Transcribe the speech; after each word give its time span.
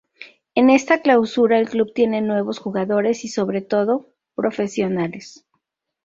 En 0.55 0.71
esta 0.71 1.03
Clausura 1.03 1.59
el 1.59 1.69
club 1.69 1.93
tiene 1.93 2.21
nuevos 2.23 2.57
jugadores 2.57 3.23
y 3.23 3.27
sobre 3.27 3.61
todo, 3.61 4.09
profesionales. 4.33 5.45